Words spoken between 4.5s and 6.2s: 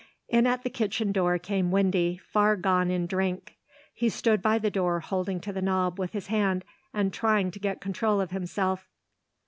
the door holding to the knob with